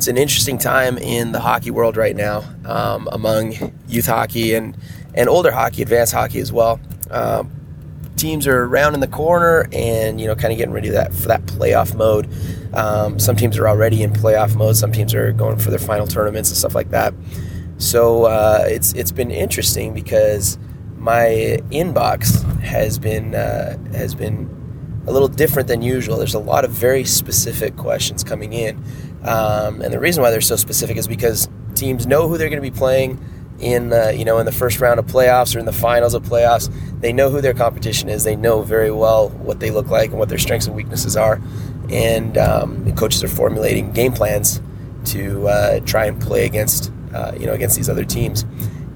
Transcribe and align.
it's 0.00 0.08
an 0.08 0.16
interesting 0.16 0.56
time 0.56 0.96
in 0.96 1.32
the 1.32 1.40
hockey 1.40 1.70
world 1.70 1.94
right 1.94 2.16
now 2.16 2.42
um, 2.64 3.06
among 3.12 3.52
youth 3.86 4.06
hockey 4.06 4.54
and, 4.54 4.74
and 5.12 5.28
older 5.28 5.50
hockey, 5.50 5.82
advanced 5.82 6.14
hockey 6.14 6.40
as 6.40 6.50
well. 6.50 6.80
Um, 7.10 7.52
teams 8.16 8.46
are 8.46 8.64
around 8.64 8.94
in 8.94 9.00
the 9.00 9.08
corner 9.08 9.68
and 9.74 10.18
you 10.18 10.26
know 10.26 10.34
kind 10.34 10.52
of 10.52 10.56
getting 10.56 10.72
ready 10.72 10.88
for 10.88 10.94
that 10.94 11.12
for 11.12 11.28
that 11.28 11.42
playoff 11.42 11.94
mode. 11.94 12.30
Um, 12.72 13.18
some 13.18 13.36
teams 13.36 13.58
are 13.58 13.68
already 13.68 14.02
in 14.02 14.10
playoff 14.10 14.56
mode. 14.56 14.74
Some 14.74 14.90
teams 14.90 15.12
are 15.12 15.32
going 15.32 15.58
for 15.58 15.68
their 15.68 15.78
final 15.78 16.06
tournaments 16.06 16.48
and 16.48 16.56
stuff 16.56 16.74
like 16.74 16.88
that. 16.92 17.12
So 17.76 18.24
uh, 18.24 18.64
it's 18.68 18.94
it's 18.94 19.12
been 19.12 19.30
interesting 19.30 19.92
because 19.92 20.58
my 20.96 21.58
inbox 21.72 22.42
has 22.62 22.98
been 22.98 23.34
uh, 23.34 23.76
has 23.92 24.14
been 24.14 24.48
a 25.06 25.12
little 25.12 25.28
different 25.28 25.68
than 25.68 25.82
usual. 25.82 26.16
There's 26.16 26.34
a 26.34 26.38
lot 26.38 26.64
of 26.64 26.70
very 26.70 27.04
specific 27.04 27.76
questions 27.76 28.22
coming 28.24 28.52
in, 28.52 28.82
um, 29.24 29.82
and 29.82 29.92
the 29.92 30.00
reason 30.00 30.22
why 30.22 30.30
they're 30.30 30.40
so 30.40 30.56
specific 30.56 30.96
is 30.96 31.06
because 31.06 31.48
teams 31.74 32.06
know 32.06 32.28
who 32.28 32.38
they're 32.38 32.48
going 32.48 32.62
to 32.62 32.70
be 32.70 32.76
playing 32.76 33.22
in 33.60 33.92
uh, 33.92 34.08
you 34.08 34.24
know 34.24 34.38
in 34.38 34.46
the 34.46 34.52
first 34.52 34.80
round 34.80 34.98
of 34.98 35.06
playoffs 35.06 35.54
or 35.54 35.58
in 35.58 35.66
the 35.66 35.72
finals 35.72 36.14
of 36.14 36.22
playoffs. 36.22 36.72
They 37.00 37.12
know 37.12 37.30
who 37.30 37.40
their 37.40 37.54
competition 37.54 38.08
is. 38.08 38.24
They 38.24 38.36
know 38.36 38.62
very 38.62 38.90
well 38.90 39.30
what 39.30 39.60
they 39.60 39.70
look 39.70 39.88
like 39.88 40.10
and 40.10 40.18
what 40.18 40.28
their 40.28 40.38
strengths 40.38 40.66
and 40.66 40.74
weaknesses 40.74 41.16
are, 41.16 41.40
and 41.90 42.36
um, 42.38 42.94
coaches 42.96 43.22
are 43.22 43.28
formulating 43.28 43.92
game 43.92 44.12
plans 44.12 44.60
to 45.06 45.48
uh, 45.48 45.80
try 45.80 46.06
and 46.06 46.20
play 46.20 46.46
against 46.46 46.92
uh, 47.14 47.32
you 47.38 47.46
know 47.46 47.52
against 47.52 47.76
these 47.76 47.88
other 47.88 48.04
teams 48.04 48.44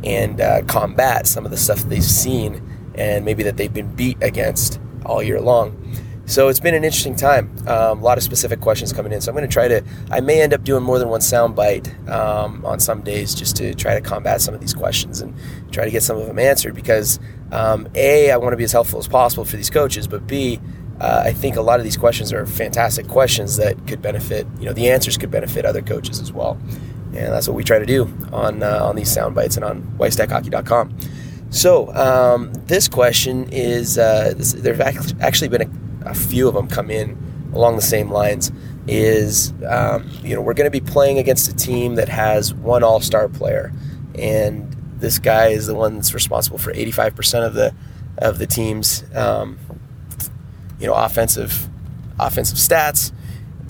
and 0.05 0.41
uh, 0.41 0.63
combat 0.63 1.27
some 1.27 1.45
of 1.45 1.51
the 1.51 1.57
stuff 1.57 1.81
they've 1.85 2.05
seen 2.05 2.63
and 2.95 3.25
maybe 3.25 3.43
that 3.43 3.57
they've 3.57 3.73
been 3.73 3.93
beat 3.95 4.17
against 4.23 4.79
all 5.05 5.23
year 5.23 5.41
long. 5.41 5.81
So 6.27 6.49
it's 6.49 6.61
been 6.61 6.75
an 6.75 6.85
interesting 6.85 7.17
time. 7.17 7.55
Um, 7.69 7.99
a 7.99 8.03
lot 8.03 8.17
of 8.17 8.25
specific 8.25 8.61
questions 8.61 8.93
coming 8.93 9.13
in. 9.13 9.21
So 9.21 9.31
I'm 9.31 9.37
going 9.37 9.47
to 9.47 9.53
try 9.53 9.69
to. 9.69 9.83
I 10.11 10.21
may 10.21 10.41
end 10.41 10.55
up 10.55 10.65
doing 10.65 10.83
more 10.83 10.99
than 10.99 11.09
one 11.09 11.21
soundbite 11.21 12.09
um, 12.09 12.65
on 12.65 12.81
some 12.81 13.03
days 13.03 13.35
just 13.35 13.57
to 13.57 13.75
try 13.75 13.95
to 13.95 14.01
combat 14.01 14.41
some 14.41 14.55
of 14.55 14.61
these 14.61 14.73
questions 14.73 15.21
and 15.21 15.35
try 15.71 15.85
to 15.85 15.91
get 15.91 16.03
some 16.03 16.17
of 16.17 16.27
them 16.27 16.39
answered. 16.39 16.75
Because 16.75 17.21
um, 17.53 17.89
a, 17.95 18.31
I 18.31 18.37
want 18.39 18.53
to 18.53 18.57
be 18.57 18.65
as 18.65 18.73
helpful 18.73 18.99
as 18.99 19.07
possible 19.07 19.45
for 19.45 19.57
these 19.57 19.71
coaches, 19.71 20.09
but 20.09 20.27
b, 20.27 20.61
uh, 21.01 21.23
I 21.27 21.33
think 21.33 21.57
a 21.57 21.61
lot 21.61 21.79
of 21.79 21.85
these 21.85 21.97
questions 21.97 22.33
are 22.33 22.47
fantastic 22.47 23.07
questions 23.07 23.57
that 23.59 23.87
could 23.87 24.01
benefit. 24.01 24.47
You 24.59 24.67
know, 24.67 24.73
the 24.73 24.91
answers 24.91 25.19
could 25.19 25.31
benefit 25.31 25.67
other 25.67 25.83
coaches 25.83 26.21
as 26.21 26.33
well, 26.33 26.59
and 27.13 27.33
that's 27.33 27.47
what 27.47 27.55
we 27.55 27.65
try 27.65 27.79
to 27.79 27.87
do 27.87 28.11
on 28.33 28.63
uh, 28.63 28.81
on 28.83 28.97
these 28.97 29.15
soundbites 29.15 29.57
and 29.57 29.65
on 29.65 29.83
WeissTechHockey.com. 29.99 30.97
So 31.51 31.95
um, 31.95 32.53
this 32.67 32.89
question 32.89 33.49
is 33.53 33.99
uh, 33.99 34.35
there's 34.37 34.81
actually 35.21 35.49
been 35.49 35.63
a 35.63 35.85
a 36.05 36.15
few 36.15 36.49
of 36.49 36.55
them 36.55 36.69
come 36.69 36.91
in 36.91 37.19
along 37.55 37.77
the 37.77 37.83
same 37.83 38.11
lines 38.11 38.53
is 38.87 39.53
um, 39.67 40.11
you 40.23 40.35
know 40.35 40.43
we're 40.43 40.55
going 40.55 40.71
to 40.71 40.81
be 40.81 40.85
playing 40.85 41.19
against 41.19 41.51
a 41.51 41.57
team 41.57 41.95
that 41.95 42.09
has 42.09 42.53
one 42.53 42.83
all-star 42.83 43.29
player. 43.29 43.73
And 44.17 44.73
this 44.99 45.19
guy 45.19 45.49
is 45.49 45.67
the 45.67 45.75
one 45.75 45.97
that's 45.97 46.15
responsible 46.15 46.59
for 46.59 46.73
85% 46.73 47.47
of 47.47 47.55
the 47.55 47.75
of 48.19 48.39
the 48.39 48.47
team's 48.47 49.05
um, 49.15 49.59
you 50.79 50.87
know 50.87 50.95
offensive 50.95 51.69
offensive 52.19 52.59
stats. 52.59 53.13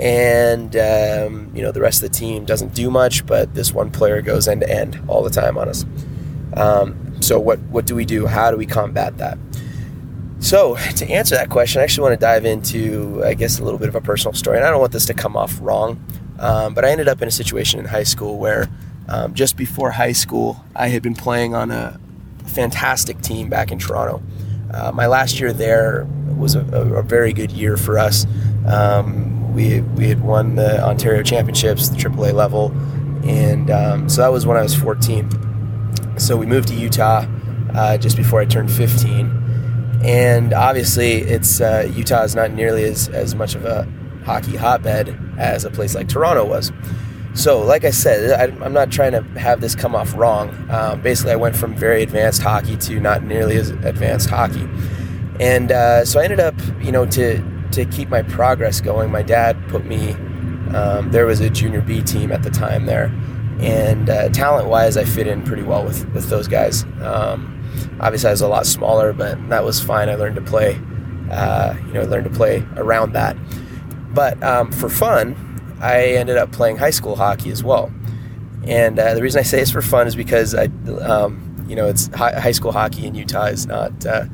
And 0.00 0.74
um, 0.74 1.52
you 1.54 1.62
know 1.62 1.70
the 1.70 1.80
rest 1.80 2.02
of 2.02 2.10
the 2.10 2.18
team 2.18 2.44
doesn't 2.44 2.74
do 2.74 2.90
much 2.90 3.24
but 3.26 3.54
this 3.54 3.72
one 3.72 3.92
player 3.92 4.22
goes 4.22 4.48
end 4.48 4.62
to 4.62 4.70
end 4.70 5.00
all 5.06 5.22
the 5.22 5.30
time 5.30 5.56
on 5.56 5.68
us. 5.68 5.84
Um, 6.56 7.22
so 7.22 7.38
what 7.38 7.60
what 7.60 7.86
do 7.86 7.94
we 7.94 8.04
do? 8.04 8.26
How 8.26 8.50
do 8.50 8.56
we 8.56 8.66
combat 8.66 9.18
that 9.18 9.38
so, 10.44 10.76
to 10.96 11.10
answer 11.10 11.34
that 11.36 11.48
question, 11.48 11.80
I 11.80 11.84
actually 11.84 12.02
want 12.02 12.20
to 12.20 12.20
dive 12.20 12.44
into, 12.44 13.22
I 13.24 13.32
guess, 13.32 13.58
a 13.58 13.64
little 13.64 13.78
bit 13.78 13.88
of 13.88 13.94
a 13.94 14.02
personal 14.02 14.34
story. 14.34 14.58
And 14.58 14.66
I 14.66 14.70
don't 14.70 14.78
want 14.78 14.92
this 14.92 15.06
to 15.06 15.14
come 15.14 15.38
off 15.38 15.58
wrong, 15.62 16.04
um, 16.38 16.74
but 16.74 16.84
I 16.84 16.90
ended 16.90 17.08
up 17.08 17.22
in 17.22 17.28
a 17.28 17.30
situation 17.30 17.80
in 17.80 17.86
high 17.86 18.02
school 18.02 18.36
where 18.36 18.68
um, 19.08 19.32
just 19.32 19.56
before 19.56 19.92
high 19.92 20.12
school, 20.12 20.62
I 20.76 20.88
had 20.88 21.02
been 21.02 21.14
playing 21.14 21.54
on 21.54 21.70
a 21.70 21.98
fantastic 22.44 23.22
team 23.22 23.48
back 23.48 23.72
in 23.72 23.78
Toronto. 23.78 24.22
Uh, 24.70 24.92
my 24.92 25.06
last 25.06 25.40
year 25.40 25.54
there 25.54 26.06
was 26.36 26.54
a, 26.56 26.60
a, 26.60 26.98
a 26.98 27.02
very 27.02 27.32
good 27.32 27.50
year 27.50 27.78
for 27.78 27.98
us. 27.98 28.26
Um, 28.66 29.54
we, 29.54 29.80
we 29.80 30.08
had 30.08 30.22
won 30.22 30.56
the 30.56 30.84
Ontario 30.84 31.22
Championships, 31.22 31.88
the 31.88 31.96
AAA 31.96 32.34
level, 32.34 32.70
and 33.24 33.70
um, 33.70 34.08
so 34.10 34.20
that 34.20 34.28
was 34.28 34.44
when 34.44 34.58
I 34.58 34.62
was 34.62 34.74
14. 34.74 36.18
So 36.18 36.36
we 36.36 36.44
moved 36.44 36.68
to 36.68 36.74
Utah 36.74 37.24
uh, 37.72 37.96
just 37.96 38.18
before 38.18 38.40
I 38.40 38.44
turned 38.44 38.70
15 38.70 39.33
and 40.04 40.52
obviously 40.52 41.22
it's 41.22 41.62
uh, 41.62 41.90
Utah 41.94 42.22
is 42.22 42.34
not 42.34 42.52
nearly 42.52 42.84
as, 42.84 43.08
as 43.08 43.34
much 43.34 43.54
of 43.54 43.64
a 43.64 43.88
hockey 44.24 44.54
hotbed 44.54 45.18
as 45.38 45.64
a 45.64 45.70
place 45.70 45.94
like 45.94 46.08
Toronto 46.08 46.44
was. 46.44 46.72
So, 47.34 47.62
like 47.62 47.84
I 47.84 47.90
said, 47.90 48.38
I, 48.38 48.64
am 48.64 48.72
not 48.74 48.92
trying 48.92 49.12
to 49.12 49.22
have 49.40 49.60
this 49.60 49.74
come 49.74 49.96
off 49.96 50.14
wrong. 50.14 50.70
Um, 50.70 51.00
basically, 51.00 51.32
I 51.32 51.36
went 51.36 51.56
from 51.56 51.74
very 51.74 52.02
advanced 52.02 52.42
hockey 52.42 52.76
to 52.76 53.00
not 53.00 53.24
nearly 53.24 53.56
as 53.56 53.70
advanced 53.70 54.28
hockey, 54.28 54.68
and 55.40 55.72
uh, 55.72 56.04
so 56.04 56.20
I 56.20 56.24
ended 56.24 56.38
up, 56.38 56.54
you 56.80 56.92
know, 56.92 57.06
to 57.06 57.42
to 57.72 57.84
keep 57.86 58.08
my 58.08 58.22
progress 58.22 58.80
going. 58.80 59.10
My 59.10 59.22
dad 59.22 59.56
put 59.68 59.84
me. 59.84 60.12
Um, 60.76 61.10
there 61.10 61.26
was 61.26 61.40
a 61.40 61.50
junior 61.50 61.80
B 61.80 62.02
team 62.02 62.30
at 62.30 62.44
the 62.44 62.50
time 62.50 62.86
there, 62.86 63.06
and 63.58 64.08
uh, 64.08 64.28
talent-wise, 64.28 64.96
I 64.96 65.04
fit 65.04 65.26
in 65.26 65.42
pretty 65.42 65.62
well 65.64 65.84
with 65.84 66.08
with 66.12 66.28
those 66.28 66.46
guys. 66.46 66.84
Um, 67.00 67.53
Obviously, 68.00 68.28
I 68.28 68.32
was 68.32 68.40
a 68.40 68.48
lot 68.48 68.66
smaller, 68.66 69.12
but 69.12 69.48
that 69.48 69.64
was 69.64 69.80
fine. 69.80 70.08
I 70.08 70.14
learned 70.14 70.36
to 70.36 70.42
play, 70.42 70.80
uh, 71.30 71.74
you 71.86 71.92
know, 71.94 72.02
learned 72.02 72.24
to 72.24 72.36
play 72.36 72.66
around 72.76 73.12
that. 73.12 73.36
But 74.12 74.42
um, 74.42 74.70
for 74.72 74.88
fun, 74.88 75.76
I 75.80 76.04
ended 76.14 76.36
up 76.36 76.52
playing 76.52 76.76
high 76.76 76.90
school 76.90 77.16
hockey 77.16 77.50
as 77.50 77.62
well. 77.64 77.92
And 78.66 78.98
uh, 78.98 79.14
the 79.14 79.22
reason 79.22 79.40
I 79.40 79.42
say 79.42 79.60
it's 79.60 79.70
for 79.70 79.82
fun 79.82 80.06
is 80.06 80.16
because 80.16 80.54
I, 80.54 80.66
um, 81.02 81.64
you 81.68 81.76
know, 81.76 81.86
it's 81.86 82.06
high, 82.14 82.38
high, 82.38 82.52
school 82.52 82.72
hockey 82.72 83.06
in 83.06 83.14
Utah 83.14 83.46
is 83.46 83.66
not, 83.66 84.06
uh, 84.06 84.26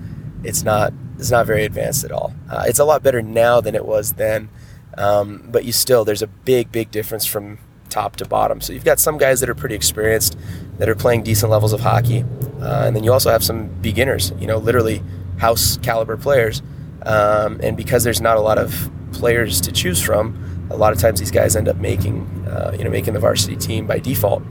it's 0.44 0.62
not, 0.62 0.92
it's 1.18 1.30
not 1.30 1.46
very 1.46 1.64
advanced 1.64 2.04
at 2.04 2.12
all. 2.12 2.34
Uh, 2.48 2.64
it's 2.66 2.78
a 2.78 2.84
lot 2.84 3.02
better 3.02 3.22
now 3.22 3.60
than 3.60 3.74
it 3.74 3.84
was 3.84 4.14
then. 4.14 4.48
Um, 4.96 5.48
but 5.50 5.64
you 5.64 5.72
still, 5.72 6.04
there's 6.04 6.22
a 6.22 6.26
big, 6.26 6.70
big 6.70 6.90
difference 6.90 7.24
from 7.24 7.58
top 7.88 8.16
to 8.16 8.24
bottom. 8.26 8.60
So 8.60 8.72
you've 8.72 8.84
got 8.84 9.00
some 9.00 9.18
guys 9.18 9.40
that 9.40 9.48
are 9.48 9.54
pretty 9.54 9.74
experienced, 9.74 10.36
that 10.78 10.88
are 10.88 10.94
playing 10.94 11.22
decent 11.22 11.50
levels 11.50 11.72
of 11.72 11.80
hockey, 11.80 12.24
uh, 12.60 12.84
and 12.87 12.94
then 12.94 13.04
you 13.04 13.12
also 13.12 13.31
have 13.31 13.43
some 13.43 13.69
beginners. 13.81 14.32
You 14.38 14.47
know, 14.47 14.59
literally 14.59 15.03
house 15.38 15.78
caliber 15.78 16.16
players. 16.16 16.62
Um, 17.06 17.59
and 17.62 17.76
because 17.76 18.04
there's 18.04 18.21
not 18.21 18.37
a 18.37 18.41
lot 18.41 18.59
of 18.59 18.91
players 19.12 19.60
to 19.62 19.72
choose 19.72 20.00
from, 20.03 20.69
a 20.71 20.76
lot 20.76 20.93
of 20.93 20.98
times 20.98 21.19
these 21.19 21.31
guys 21.31 21.56
end 21.56 21.69
up 21.69 21.76
making, 21.76 22.26
uh, 22.47 22.75
you 22.76 22.84
know, 22.84 22.91
making 22.91 23.15
the 23.15 23.21
varsity 23.21 23.56
team 23.56 23.87
by 23.87 23.98
default. 23.98 24.43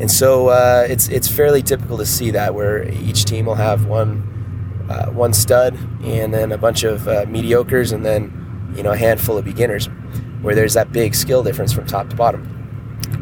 And 0.00 0.10
so 0.10 0.48
uh, 0.48 0.86
it's 0.88 1.08
it's 1.08 1.28
fairly 1.28 1.62
typical 1.62 1.98
to 1.98 2.06
see 2.06 2.30
that 2.30 2.54
where 2.54 2.88
each 2.88 3.24
team 3.24 3.46
will 3.46 3.54
have 3.54 3.84
one 3.86 4.86
uh, 4.88 5.10
one 5.10 5.32
stud 5.32 5.78
and 6.02 6.32
then 6.32 6.50
a 6.50 6.58
bunch 6.58 6.82
of 6.82 7.06
uh, 7.06 7.26
mediocres 7.26 7.92
and 7.92 8.04
then 8.04 8.72
you 8.74 8.82
know 8.82 8.92
a 8.92 8.96
handful 8.96 9.36
of 9.36 9.44
beginners, 9.44 9.88
where 10.40 10.54
there's 10.54 10.74
that 10.74 10.92
big 10.92 11.14
skill 11.14 11.42
difference 11.42 11.72
from 11.72 11.86
top 11.86 12.08
to 12.08 12.16
bottom. 12.16 12.48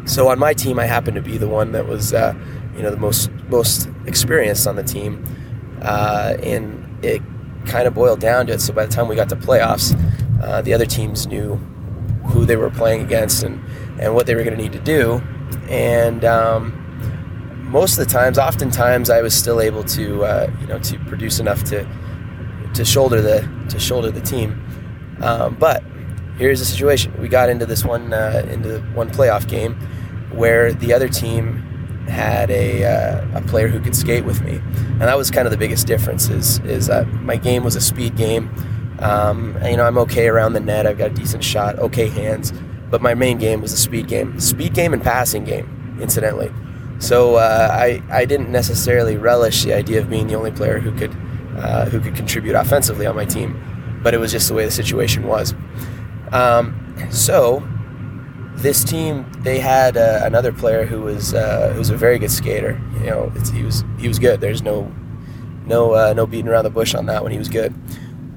So 0.05 0.29
on 0.29 0.39
my 0.39 0.53
team, 0.53 0.79
I 0.79 0.85
happened 0.85 1.15
to 1.15 1.21
be 1.21 1.37
the 1.37 1.47
one 1.47 1.73
that 1.73 1.87
was, 1.87 2.13
uh, 2.13 2.33
you 2.75 2.83
know, 2.83 2.91
the 2.91 2.97
most 2.97 3.31
most 3.49 3.89
experienced 4.05 4.67
on 4.67 4.75
the 4.75 4.83
team, 4.83 5.23
uh, 5.81 6.37
and 6.43 7.03
it 7.03 7.21
kind 7.65 7.87
of 7.87 7.93
boiled 7.93 8.19
down 8.19 8.47
to 8.47 8.53
it. 8.53 8.61
So 8.61 8.73
by 8.73 8.85
the 8.85 8.91
time 8.91 9.07
we 9.07 9.15
got 9.15 9.29
to 9.29 9.35
playoffs, 9.35 9.95
uh, 10.43 10.61
the 10.61 10.73
other 10.73 10.85
teams 10.85 11.27
knew 11.27 11.55
who 12.27 12.45
they 12.45 12.55
were 12.55 12.69
playing 12.69 13.01
against 13.01 13.43
and 13.43 13.63
and 13.99 14.15
what 14.15 14.25
they 14.25 14.35
were 14.35 14.43
going 14.43 14.55
to 14.55 14.61
need 14.61 14.73
to 14.73 14.79
do, 14.79 15.21
and 15.69 16.25
um, 16.25 16.77
most 17.71 17.97
of 17.97 18.05
the 18.05 18.11
times, 18.11 18.37
oftentimes, 18.37 19.09
I 19.09 19.21
was 19.21 19.33
still 19.33 19.61
able 19.61 19.83
to, 19.85 20.25
uh, 20.25 20.51
you 20.59 20.67
know, 20.67 20.79
to 20.79 20.99
produce 20.99 21.39
enough 21.39 21.63
to 21.65 21.87
to 22.73 22.85
shoulder 22.85 23.21
the 23.21 23.47
to 23.69 23.79
shoulder 23.79 24.11
the 24.11 24.21
team, 24.21 24.61
um, 25.21 25.55
but 25.55 25.83
here's 26.37 26.59
the 26.59 26.65
situation. 26.65 27.13
We 27.21 27.27
got 27.27 27.49
into 27.49 27.65
this 27.65 27.85
one 27.85 28.13
uh, 28.13 28.45
into 28.49 28.79
one 28.93 29.09
playoff 29.09 29.47
game 29.47 29.75
where 30.33 30.73
the 30.73 30.93
other 30.93 31.07
team 31.09 31.80
had 32.07 32.49
a, 32.51 32.83
uh, 32.83 33.39
a 33.39 33.41
player 33.41 33.67
who 33.67 33.79
could 33.79 33.95
skate 33.95 34.25
with 34.25 34.41
me, 34.41 34.55
and 34.55 35.01
that 35.01 35.17
was 35.17 35.31
kind 35.31 35.47
of 35.47 35.51
the 35.51 35.57
biggest 35.57 35.87
difference. 35.87 36.29
Is 36.29 36.59
is 36.59 36.89
my 37.21 37.37
game 37.37 37.63
was 37.63 37.75
a 37.75 37.81
speed 37.81 38.15
game. 38.15 38.49
Um, 38.99 39.55
and, 39.57 39.71
you 39.71 39.77
know, 39.77 39.85
I'm 39.85 39.97
okay 39.97 40.27
around 40.27 40.53
the 40.53 40.59
net. 40.59 40.85
I've 40.85 40.99
got 40.99 41.09
a 41.09 41.13
decent 41.13 41.43
shot, 41.43 41.79
okay 41.79 42.07
hands, 42.07 42.53
but 42.91 43.01
my 43.01 43.15
main 43.15 43.39
game 43.39 43.59
was 43.59 43.73
a 43.73 43.77
speed 43.77 44.07
game, 44.07 44.39
speed 44.39 44.75
game 44.75 44.93
and 44.93 45.01
passing 45.01 45.43
game, 45.43 45.97
incidentally. 45.99 46.51
So 46.99 47.35
uh, 47.35 47.69
I 47.71 48.03
I 48.11 48.25
didn't 48.25 48.51
necessarily 48.51 49.17
relish 49.17 49.63
the 49.63 49.73
idea 49.73 50.01
of 50.01 50.09
being 50.09 50.27
the 50.27 50.35
only 50.35 50.51
player 50.51 50.77
who 50.77 50.91
could 50.91 51.15
uh, 51.57 51.85
who 51.85 51.99
could 51.99 52.15
contribute 52.15 52.53
offensively 52.53 53.07
on 53.07 53.15
my 53.15 53.25
team, 53.25 53.99
but 54.03 54.13
it 54.13 54.19
was 54.19 54.31
just 54.31 54.47
the 54.47 54.53
way 54.53 54.65
the 54.65 54.71
situation 54.71 55.25
was. 55.25 55.55
Um, 56.31 56.75
so 57.09 57.67
this 58.55 58.83
team 58.83 59.31
they 59.39 59.59
had 59.59 59.97
uh, 59.97 60.21
another 60.23 60.51
player 60.51 60.85
who 60.85 61.01
was 61.01 61.33
uh, 61.33 61.71
who 61.73 61.79
was 61.79 61.89
a 61.89 61.97
very 61.97 62.19
good 62.19 62.31
skater. 62.31 62.79
You 62.99 63.07
know, 63.07 63.29
he 63.53 63.63
was 63.63 63.83
he 63.99 64.07
was 64.07 64.19
good. 64.19 64.41
There's 64.41 64.61
no 64.61 64.91
no 65.65 65.93
uh, 65.93 66.13
no 66.13 66.25
beating 66.25 66.47
around 66.47 66.63
the 66.63 66.69
bush 66.69 66.93
on 66.93 67.05
that 67.07 67.23
one. 67.23 67.31
He 67.31 67.37
was 67.37 67.49
good. 67.49 67.73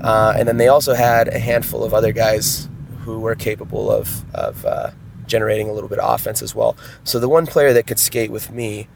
Uh, 0.00 0.34
and 0.37 0.46
then 0.46 0.58
they 0.58 0.69
also 0.69 0.94
had 0.94 1.28
a 1.28 1.38
handful 1.38 1.82
of 1.82 1.94
other 1.94 2.12
guys 2.12 2.69
who 3.00 3.20
were 3.20 3.34
capable 3.34 3.90
of 3.90 4.25
of 4.34 4.64
uh, 4.64 4.90
generating 5.26 5.69
a 5.69 5.72
little 5.72 5.88
bit 5.88 5.99
of 5.99 6.12
offense 6.12 6.43
as 6.43 6.55
well. 6.55 6.76
So 7.05 7.19
the 7.19 7.28
one 7.28 7.46
player 7.46 7.72
that 7.72 7.87
could 7.87 7.99
skate 7.99 8.31
with 8.31 8.50
me 8.50 8.88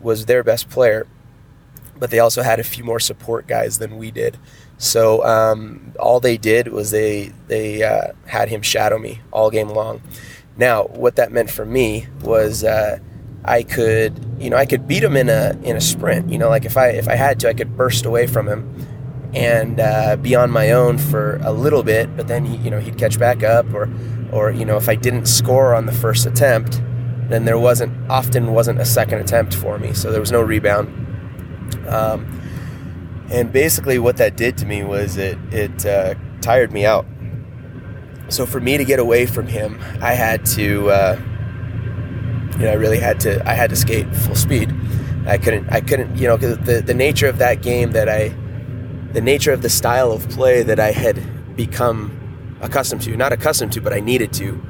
was 0.00 0.26
their 0.26 0.42
best 0.42 0.68
player, 0.70 1.06
but 1.98 2.10
they 2.10 2.18
also 2.18 2.42
had 2.42 2.58
a 2.60 2.64
few 2.64 2.84
more 2.84 3.00
support 3.00 3.46
guys 3.46 3.78
than 3.78 3.96
we 3.96 4.10
did. 4.10 4.38
So 4.78 5.24
um, 5.24 5.92
all 5.98 6.20
they 6.20 6.38
did 6.38 6.68
was 6.68 6.90
they 6.90 7.32
they 7.48 7.82
uh, 7.82 8.12
had 8.26 8.48
him 8.48 8.62
shadow 8.62 8.98
me 8.98 9.20
all 9.30 9.50
game 9.50 9.68
long. 9.68 10.00
Now, 10.60 10.84
what 10.88 11.16
that 11.16 11.32
meant 11.32 11.50
for 11.50 11.64
me 11.64 12.06
was 12.20 12.64
uh, 12.64 12.98
I 13.46 13.62
could, 13.62 14.12
you 14.38 14.50
know, 14.50 14.58
I 14.58 14.66
could 14.66 14.86
beat 14.86 15.02
him 15.02 15.16
in 15.16 15.30
a 15.30 15.58
in 15.62 15.74
a 15.74 15.80
sprint. 15.80 16.30
You 16.30 16.36
know, 16.36 16.50
like 16.50 16.66
if 16.66 16.76
I 16.76 16.88
if 16.88 17.08
I 17.08 17.14
had 17.14 17.40
to, 17.40 17.48
I 17.48 17.54
could 17.54 17.78
burst 17.78 18.04
away 18.04 18.26
from 18.26 18.46
him 18.46 18.86
and 19.32 19.80
uh, 19.80 20.16
be 20.16 20.34
on 20.34 20.50
my 20.50 20.72
own 20.72 20.98
for 20.98 21.36
a 21.36 21.50
little 21.50 21.82
bit. 21.82 22.14
But 22.14 22.28
then 22.28 22.44
he, 22.44 22.58
you 22.58 22.70
know, 22.70 22.78
he'd 22.78 22.98
catch 22.98 23.18
back 23.18 23.42
up, 23.42 23.72
or 23.72 23.88
or 24.32 24.50
you 24.50 24.66
know, 24.66 24.76
if 24.76 24.86
I 24.86 24.96
didn't 24.96 25.24
score 25.24 25.74
on 25.74 25.86
the 25.86 25.92
first 25.92 26.26
attempt, 26.26 26.82
then 27.30 27.46
there 27.46 27.58
wasn't 27.58 27.94
often 28.10 28.52
wasn't 28.52 28.80
a 28.80 28.84
second 28.84 29.20
attempt 29.20 29.54
for 29.54 29.78
me, 29.78 29.94
so 29.94 30.10
there 30.10 30.20
was 30.20 30.30
no 30.30 30.42
rebound. 30.42 30.88
Um, 31.88 32.38
and 33.30 33.50
basically, 33.50 33.98
what 33.98 34.18
that 34.18 34.36
did 34.36 34.58
to 34.58 34.66
me 34.66 34.84
was 34.84 35.16
it 35.16 35.38
it 35.52 35.86
uh, 35.86 36.16
tired 36.42 36.70
me 36.70 36.84
out. 36.84 37.06
So 38.30 38.46
for 38.46 38.60
me 38.60 38.76
to 38.76 38.84
get 38.84 38.98
away 38.98 39.26
from 39.26 39.46
him, 39.46 39.80
I 40.00 40.14
had 40.14 40.44
to, 40.46 40.90
uh, 40.90 41.20
you 42.52 42.64
know, 42.64 42.70
I 42.70 42.74
really 42.74 42.98
had 42.98 43.20
to. 43.20 43.46
I 43.48 43.54
had 43.54 43.70
to 43.70 43.76
skate 43.76 44.14
full 44.14 44.34
speed. 44.34 44.74
I 45.26 45.38
couldn't. 45.38 45.68
I 45.70 45.80
couldn't. 45.80 46.16
You 46.16 46.28
know, 46.28 46.36
because 46.36 46.58
the 46.58 46.80
the 46.80 46.94
nature 46.94 47.26
of 47.28 47.38
that 47.38 47.62
game 47.62 47.92
that 47.92 48.08
I, 48.08 48.34
the 49.12 49.20
nature 49.20 49.52
of 49.52 49.62
the 49.62 49.68
style 49.68 50.12
of 50.12 50.28
play 50.30 50.62
that 50.62 50.78
I 50.78 50.92
had 50.92 51.56
become 51.56 52.58
accustomed 52.60 53.02
to, 53.02 53.16
not 53.16 53.32
accustomed 53.32 53.72
to, 53.72 53.80
but 53.80 53.92
I 53.92 54.00
needed 54.00 54.32
to, 54.34 54.60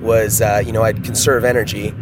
was 0.00 0.40
uh, 0.40 0.62
you 0.64 0.72
know 0.72 0.82
I'd 0.82 1.04
conserve 1.04 1.44
energy. 1.44 1.94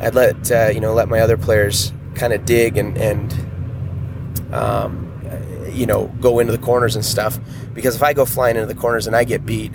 I'd 0.00 0.14
let 0.14 0.50
uh, 0.50 0.70
you 0.72 0.80
know 0.80 0.94
let 0.94 1.08
my 1.08 1.20
other 1.20 1.36
players 1.36 1.92
kind 2.14 2.32
of 2.32 2.44
dig 2.44 2.76
and 2.76 2.96
and 2.96 4.54
um, 4.54 5.04
you 5.74 5.86
know, 5.86 6.06
go 6.20 6.38
into 6.38 6.52
the 6.52 6.58
corners 6.58 6.94
and 6.94 7.04
stuff. 7.04 7.38
Because 7.74 7.96
if 7.96 8.02
I 8.02 8.12
go 8.12 8.24
flying 8.24 8.56
into 8.56 8.72
the 8.72 8.80
corners 8.80 9.06
and 9.06 9.16
I 9.16 9.24
get 9.24 9.44
beat, 9.44 9.72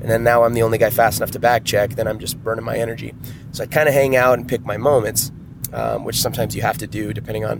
and 0.00 0.10
then 0.10 0.24
now 0.24 0.44
I'm 0.44 0.54
the 0.54 0.62
only 0.62 0.78
guy 0.78 0.90
fast 0.90 1.18
enough 1.18 1.30
to 1.32 1.38
back 1.38 1.64
check, 1.64 1.90
then 1.90 2.08
I'm 2.08 2.18
just 2.18 2.42
burning 2.42 2.64
my 2.64 2.76
energy. 2.76 3.14
So 3.52 3.64
I 3.64 3.66
kind 3.66 3.88
of 3.88 3.94
hang 3.94 4.16
out 4.16 4.38
and 4.38 4.48
pick 4.48 4.64
my 4.64 4.76
moments, 4.76 5.30
um, 5.72 6.04
which 6.04 6.16
sometimes 6.20 6.56
you 6.56 6.62
have 6.62 6.78
to 6.78 6.86
do 6.86 7.12
depending 7.12 7.44
on 7.44 7.58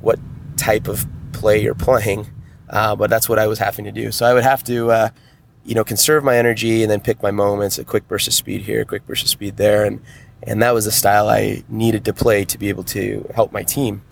what 0.00 0.18
type 0.56 0.88
of 0.88 1.06
play 1.32 1.62
you're 1.62 1.74
playing. 1.74 2.26
Uh, 2.68 2.96
but 2.96 3.10
that's 3.10 3.28
what 3.28 3.38
I 3.38 3.46
was 3.46 3.58
having 3.58 3.84
to 3.84 3.92
do. 3.92 4.10
So 4.10 4.26
I 4.26 4.34
would 4.34 4.42
have 4.42 4.64
to, 4.64 4.90
uh, 4.90 5.08
you 5.64 5.74
know, 5.74 5.84
conserve 5.84 6.24
my 6.24 6.36
energy 6.36 6.82
and 6.82 6.90
then 6.90 7.00
pick 7.00 7.22
my 7.22 7.30
moments. 7.30 7.78
A 7.78 7.84
quick 7.84 8.08
burst 8.08 8.26
of 8.26 8.34
speed 8.34 8.62
here, 8.62 8.80
a 8.80 8.84
quick 8.84 9.06
burst 9.06 9.22
of 9.22 9.28
speed 9.28 9.56
there, 9.56 9.84
and 9.84 10.00
and 10.42 10.62
that 10.62 10.74
was 10.74 10.84
the 10.84 10.92
style 10.92 11.28
I 11.28 11.62
needed 11.68 12.04
to 12.04 12.12
play 12.12 12.44
to 12.44 12.58
be 12.58 12.68
able 12.68 12.84
to 12.84 13.28
help 13.34 13.52
my 13.52 13.62
team 13.62 14.02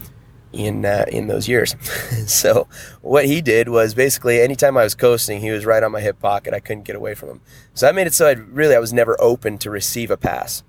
in 0.55 0.85
uh, 0.85 1.05
in 1.09 1.27
those 1.27 1.49
years. 1.49 1.75
so 2.27 2.69
what 3.03 3.27
he 3.27 3.41
did 3.41 3.69
was 3.69 3.95
basically 3.95 4.41
anytime 4.41 4.77
I 4.77 4.85
was 4.85 4.95
coasting, 4.95 5.41
he 5.41 5.51
was 5.51 5.67
right 5.67 5.83
on 5.83 5.93
my 5.93 6.01
hip 6.01 6.21
pocket. 6.21 6.55
I 6.55 6.61
couldn't 6.61 6.85
get 6.85 6.97
away 6.97 7.15
from 7.15 7.29
him. 7.29 7.41
So 7.75 7.87
that 7.87 7.95
made 7.95 8.07
it 8.07 8.15
so 8.15 8.27
I 8.27 8.33
really 8.33 8.75
I 8.75 8.79
was 8.79 8.93
never 8.93 9.21
open 9.21 9.59
to 9.59 9.71
receive 9.71 10.11
a 10.11 10.17
pass. 10.17 10.63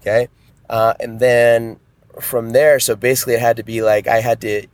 Okay, 0.00 0.28
uh, 0.70 0.94
and 1.00 1.20
then 1.20 1.78
from 2.20 2.50
there, 2.50 2.80
so 2.80 2.96
basically 2.96 3.34
it 3.34 3.40
had 3.40 3.56
to 3.56 3.62
be 3.62 3.82
like 3.82 4.06
I 4.06 4.20
had 4.20 4.40
to 4.42 4.66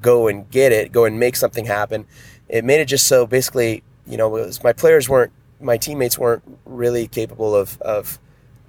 go 0.00 0.28
and 0.28 0.48
get 0.50 0.72
it, 0.72 0.92
go 0.92 1.04
and 1.04 1.18
make 1.18 1.36
something 1.36 1.66
happen. 1.66 2.06
It 2.48 2.64
made 2.64 2.80
it 2.80 2.86
just 2.86 3.06
so 3.06 3.26
basically, 3.26 3.82
you 4.06 4.16
know, 4.16 4.28
was, 4.28 4.62
my 4.62 4.72
players 4.72 5.08
weren't, 5.08 5.32
my 5.60 5.76
teammates 5.76 6.18
weren't 6.18 6.42
really 6.64 7.06
capable 7.06 7.54
of 7.54 7.80
of 7.82 8.18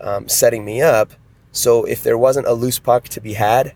um, 0.01 0.27
setting 0.27 0.65
me 0.65 0.81
up. 0.81 1.11
So 1.51 1.85
if 1.85 2.03
there 2.03 2.17
wasn't 2.17 2.47
a 2.47 2.53
loose 2.53 2.79
puck 2.79 3.05
to 3.09 3.21
be 3.21 3.33
had, 3.33 3.73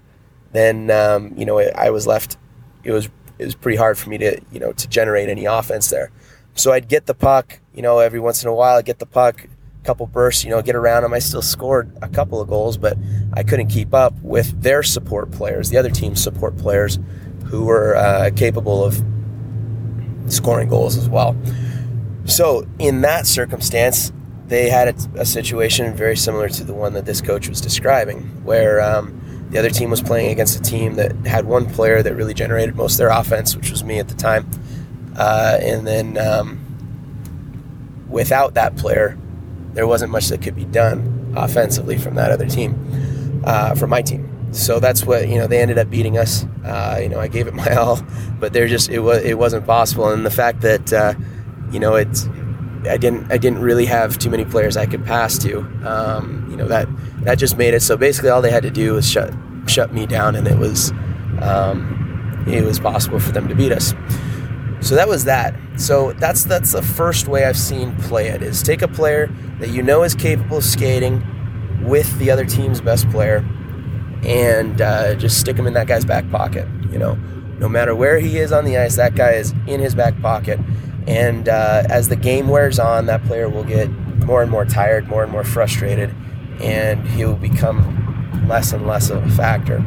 then 0.52 0.92
um, 0.92 1.34
you 1.38 1.46
know 1.46 1.60
I 1.60 1.90
was 1.90 2.08
left. 2.08 2.38
It 2.84 2.92
was 2.92 3.10
it 3.38 3.46
was 3.46 3.56
pretty 3.56 3.78
hard 3.78 3.98
for 3.98 4.10
me 4.10 4.18
to 4.18 4.40
you 4.52 4.60
know 4.60 4.72
to 4.74 4.88
generate 4.88 5.30
any 5.30 5.46
offense 5.46 5.90
there. 5.90 6.12
So 6.56 6.74
I'd 6.74 6.90
get 6.90 7.06
the 7.06 7.14
puck, 7.14 7.60
you 7.74 7.82
know, 7.82 8.00
every 8.00 8.20
once 8.20 8.44
in 8.44 8.50
a 8.50 8.54
while. 8.54 8.78
I'd 8.78 8.86
get 8.86 9.00
the 9.00 9.06
puck, 9.06 9.46
a 9.46 9.86
couple 9.86 10.06
bursts, 10.08 10.44
you 10.44 10.50
know, 10.50 10.62
get 10.62 10.76
around 10.76 11.04
them. 11.04 11.14
I 11.14 11.20
still 11.20 11.42
scored 11.42 11.96
a 12.02 12.10
couple 12.10 12.42
of 12.42 12.50
goals, 12.50 12.78
but 12.78 12.98
I 13.34 13.44
couldn't 13.44 13.68
keep 13.68 13.94
up 13.94 14.14
with 14.22 14.62
their 14.62 14.84
support 14.84 15.32
players, 15.32 15.70
the 15.70 15.78
other 15.78 15.90
team's 15.90 16.22
support 16.22 16.58
players, 16.58 17.00
who 17.46 17.64
were 17.66 17.96
uh, 17.96 18.32
capable 18.36 18.84
of 18.84 19.02
scoring 20.28 20.68
goals 20.68 20.98
as 20.98 21.08
well. 21.08 21.36
So 22.26 22.68
in 22.78 23.02
that 23.02 23.26
circumstance, 23.26 24.12
they 24.48 24.70
had 24.70 24.90
a, 24.90 25.22
a 25.22 25.26
situation 25.26 25.96
very 25.96 26.18
similar 26.18 26.50
to 26.50 26.64
the 26.64 26.74
one 26.74 26.94
that 26.94 27.06
this 27.06 27.22
coach 27.22 27.48
was 27.48 27.62
describing, 27.62 28.24
where 28.44 28.82
um, 28.82 29.22
the 29.50 29.58
other 29.60 29.70
team 29.70 29.90
was 29.90 30.02
playing 30.02 30.32
against 30.32 30.60
a 30.60 30.62
team 30.62 30.96
that 30.96 31.16
had 31.26 31.46
one 31.46 31.66
player 31.66 32.04
that 32.04 32.16
really 32.16 32.34
generated 32.34 32.76
most 32.76 32.94
of 32.94 32.98
their 33.00 33.10
offense, 33.10 33.56
which 33.56 33.72
was 33.72 33.84
me 33.84 34.00
at 34.00 34.08
the 34.08 34.16
time. 34.16 34.50
Uh, 35.18 35.58
and 35.62 35.88
then 35.88 36.18
um, 36.18 36.60
without 38.08 38.54
that 38.54 38.76
player, 38.78 39.18
there 39.74 39.88
wasn't 39.88 40.12
much 40.12 40.28
that 40.28 40.42
could 40.42 40.56
be 40.56 40.66
done 40.66 41.34
offensively 41.36 41.98
from 41.98 42.16
that 42.16 42.32
other 42.32 42.48
team, 42.48 43.42
uh, 43.44 43.76
from 43.76 43.90
my 43.90 44.02
team. 44.02 44.26
So 44.52 44.80
that's 44.80 45.06
what 45.06 45.28
you 45.28 45.38
know. 45.38 45.46
They 45.46 45.62
ended 45.62 45.78
up 45.78 45.90
beating 45.92 46.18
us. 46.18 46.44
Uh, 46.66 47.00
you 47.02 47.10
know, 47.10 47.20
I 47.20 47.28
gave 47.28 47.48
it 47.48 47.54
my 47.54 47.72
all, 47.76 48.02
but 48.40 48.52
they're 48.52 48.68
just 48.68 48.90
it 48.90 49.00
was 49.00 49.24
it 49.24 49.38
wasn't 49.38 49.66
possible. 49.66 50.10
And 50.10 50.26
the 50.26 50.32
fact 50.32 50.62
that 50.62 50.92
uh, 50.92 51.14
you 51.72 51.80
know 51.80 51.96
it's 51.96 52.28
I 52.88 52.98
didn't 52.98 53.32
I 53.32 53.38
didn't 53.38 53.60
really 53.60 53.86
have 53.86 54.18
too 54.18 54.30
many 54.30 54.46
players 54.46 54.76
I 54.76 54.88
could 54.88 55.06
pass 55.06 55.38
to. 55.40 55.60
Um, 55.86 56.48
you 56.50 56.58
know 56.58 56.68
that 56.68 56.88
that 57.22 57.36
just 57.36 57.58
made 57.58 57.74
it 57.74 57.82
so 57.82 57.98
basically 57.98 58.30
all 58.30 58.42
they 58.42 58.52
had 58.52 58.64
to 58.64 58.72
do 58.72 58.94
was 58.94 59.10
shut 59.10 59.34
shut 59.68 59.94
me 59.94 60.06
down, 60.06 60.36
and 60.36 60.48
it 60.48 60.58
was 60.58 60.92
um, 61.42 62.44
it 62.48 62.64
was 62.64 62.80
possible 62.80 63.20
for 63.20 63.32
them 63.32 63.48
to 63.48 63.56
beat 63.56 63.72
us. 63.72 63.94
So 64.82 64.96
that 64.96 65.08
was 65.08 65.26
that. 65.26 65.56
So 65.78 66.14
that's 66.14 66.44
that's 66.46 66.72
the 66.72 66.82
first 66.82 67.28
way 67.28 67.46
I've 67.46 67.58
seen 67.58 67.96
play 67.98 68.28
it 68.28 68.42
is 68.42 68.64
take 68.64 68.82
a 68.82 68.88
player 68.88 69.28
that 69.60 69.70
you 69.70 69.84
know 69.84 70.04
is 70.04 70.16
capable 70.16 70.58
of 70.58 70.64
skating 70.64 71.24
with 71.84 72.18
the 72.20 72.32
other 72.32 72.46
team's 72.46 72.82
best 72.82 73.10
player, 73.10 73.46
and 74.24 74.82
uh, 74.82 75.16
just 75.16 75.40
stick 75.40 75.58
him 75.58 75.68
in 75.68 75.74
that 75.74 75.88
guy's 75.88 76.06
back 76.06 76.30
pocket. 76.30 76.68
You 76.92 76.98
know, 76.98 77.16
no 77.60 77.70
matter 77.70 77.96
where 77.96 78.20
he 78.20 78.38
is 78.38 78.52
on 78.52 78.66
the 78.66 78.78
ice, 78.78 78.96
that 78.96 79.16
guy 79.16 79.32
is 79.34 79.54
in 79.68 79.80
his 79.80 79.96
back 79.96 80.20
pocket 80.22 80.60
and 81.10 81.50
uh, 81.50 81.84
as 81.90 82.10
the 82.10 82.16
game 82.16 82.50
wears 82.50 82.78
on, 82.78 83.08
that 83.08 83.24
player 83.24 83.50
will 83.50 83.64
get 83.64 83.90
more 84.26 84.44
and 84.44 84.52
more 84.52 84.64
tired, 84.64 85.08
more 85.08 85.24
and 85.24 85.32
more 85.32 85.44
frustrated, 85.44 86.14
and 86.62 87.08
he 87.08 87.26
will 87.26 87.36
become 87.36 88.46
less 88.48 88.74
and 88.74 88.86
less 88.86 89.10
of 89.10 89.24
a 89.24 89.30
factor. 89.32 89.80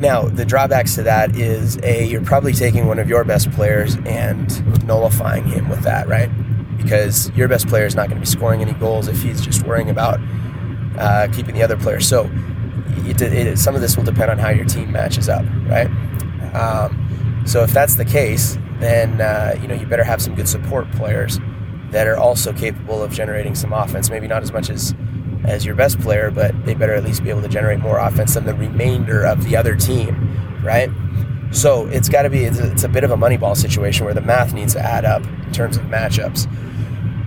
Now, 0.00 0.22
the 0.22 0.46
drawbacks 0.46 0.94
to 0.94 1.02
that 1.02 1.36
is 1.36 1.78
a 1.82 2.06
you're 2.06 2.24
probably 2.24 2.54
taking 2.54 2.86
one 2.86 2.98
of 2.98 3.08
your 3.08 3.22
best 3.22 3.50
players 3.52 3.96
and 4.06 4.86
nullifying 4.86 5.44
him 5.44 5.68
with 5.68 5.82
that, 5.82 6.08
right? 6.08 6.30
Because 6.78 7.30
your 7.32 7.48
best 7.48 7.68
player 7.68 7.84
is 7.84 7.94
not 7.94 8.08
going 8.08 8.16
to 8.16 8.20
be 8.20 8.26
scoring 8.26 8.62
any 8.62 8.72
goals 8.72 9.08
if 9.08 9.20
he's 9.20 9.42
just 9.42 9.66
worrying 9.66 9.90
about 9.90 10.18
uh, 10.98 11.28
keeping 11.32 11.54
the 11.54 11.62
other 11.62 11.76
player. 11.76 12.00
So, 12.00 12.30
it, 13.04 13.20
it, 13.20 13.58
some 13.58 13.74
of 13.74 13.82
this 13.82 13.96
will 13.96 14.04
depend 14.04 14.30
on 14.30 14.38
how 14.38 14.48
your 14.48 14.64
team 14.64 14.90
matches 14.90 15.28
up, 15.28 15.44
right? 15.66 15.88
Um, 16.54 17.42
so, 17.46 17.62
if 17.62 17.72
that's 17.72 17.96
the 17.96 18.06
case, 18.06 18.56
then 18.78 19.20
uh, 19.20 19.58
you 19.60 19.68
know 19.68 19.74
you 19.74 19.84
better 19.84 20.04
have 20.04 20.22
some 20.22 20.34
good 20.34 20.48
support 20.48 20.90
players 20.92 21.38
that 21.90 22.06
are 22.06 22.16
also 22.16 22.52
capable 22.52 23.02
of 23.02 23.12
generating 23.12 23.54
some 23.54 23.72
offense. 23.72 24.10
Maybe 24.10 24.28
not 24.28 24.42
as 24.42 24.52
much 24.52 24.70
as 24.70 24.94
as 25.44 25.64
your 25.64 25.74
best 25.74 25.98
player, 26.00 26.30
but 26.30 26.54
they 26.64 26.74
better 26.74 26.94
at 26.94 27.02
least 27.02 27.24
be 27.24 27.30
able 27.30 27.42
to 27.42 27.48
generate 27.48 27.78
more 27.78 27.98
offense 27.98 28.34
than 28.34 28.44
the 28.44 28.54
remainder 28.54 29.24
of 29.24 29.42
the 29.44 29.56
other 29.56 29.74
team, 29.74 30.60
right? 30.62 30.90
So 31.50 31.86
it's 31.88 32.08
got 32.08 32.22
to 32.22 32.30
be 32.30 32.44
it's 32.44 32.58
a, 32.58 32.70
it's 32.70 32.84
a 32.84 32.88
bit 32.88 33.04
of 33.04 33.10
a 33.10 33.16
moneyball 33.16 33.56
situation 33.56 34.04
where 34.04 34.14
the 34.14 34.20
math 34.20 34.52
needs 34.52 34.74
to 34.74 34.80
add 34.80 35.04
up 35.04 35.24
in 35.24 35.52
terms 35.52 35.76
of 35.76 35.84
matchups. 35.84 36.48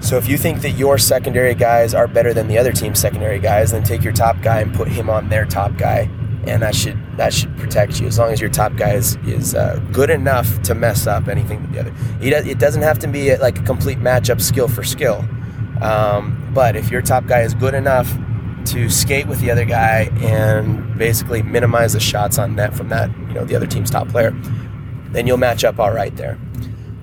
So 0.03 0.17
if 0.17 0.27
you 0.27 0.37
think 0.37 0.61
that 0.61 0.71
your 0.71 0.97
secondary 0.97 1.55
guys 1.55 1.93
are 1.93 2.07
better 2.07 2.33
than 2.33 2.47
the 2.47 2.57
other 2.57 2.73
team's 2.73 2.99
secondary 2.99 3.39
guys, 3.39 3.71
then 3.71 3.83
take 3.83 4.03
your 4.03 4.13
top 4.13 4.41
guy 4.41 4.59
and 4.59 4.73
put 4.73 4.87
him 4.87 5.09
on 5.09 5.29
their 5.29 5.45
top 5.45 5.77
guy 5.77 6.09
and 6.45 6.61
that 6.61 6.75
should 6.75 6.99
that 7.17 7.33
should 7.33 7.55
protect 7.57 7.99
you 7.99 8.07
as 8.07 8.19
long 8.19 8.31
as 8.31 8.41
your 8.41 8.49
top 8.49 8.75
guy 8.75 8.93
is, 8.93 9.15
is 9.25 9.55
uh, 9.55 9.79
good 9.91 10.09
enough 10.09 10.61
to 10.63 10.75
mess 10.75 11.07
up 11.07 11.27
anything 11.27 11.61
that 11.61 11.71
the 11.71 11.79
other. 11.79 11.91
Does, 12.21 12.47
it 12.47 12.59
doesn't 12.59 12.81
have 12.81 12.99
to 12.99 13.07
be 13.07 13.29
a, 13.29 13.39
like 13.39 13.59
a 13.59 13.63
complete 13.63 13.99
matchup 13.99 14.41
skill 14.41 14.67
for 14.67 14.83
skill, 14.83 15.25
um, 15.81 16.51
but 16.53 16.75
if 16.75 16.91
your 16.91 17.01
top 17.01 17.25
guy 17.27 17.41
is 17.41 17.53
good 17.53 17.73
enough 17.73 18.11
to 18.65 18.89
skate 18.89 19.27
with 19.27 19.41
the 19.41 19.51
other 19.51 19.65
guy 19.65 20.09
and 20.21 20.97
basically 20.97 21.41
minimize 21.41 21.93
the 21.93 21.99
shots 21.99 22.37
on 22.37 22.55
net 22.55 22.73
from 22.73 22.89
that 22.89 23.09
you 23.27 23.33
know 23.33 23.43
the 23.43 23.55
other 23.55 23.67
team's 23.67 23.89
top 23.89 24.07
player, 24.09 24.31
then 25.11 25.27
you'll 25.27 25.37
match 25.37 25.63
up 25.63 25.79
all 25.79 25.91
right 25.91 26.15
there. 26.15 26.37